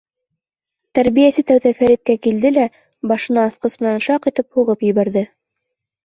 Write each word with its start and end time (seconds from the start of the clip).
—Тәрбиәсе 0.99 1.41
тәүҙә 1.49 1.73
Фәриткә 1.81 2.15
килде 2.27 2.51
лә, 2.55 2.63
башына 3.11 3.43
асҡыс 3.49 3.77
менән 3.83 4.01
шаҡ 4.07 4.25
итеп 4.31 4.57
һуғып 4.59 4.87
ебәрҙе. 4.89 5.23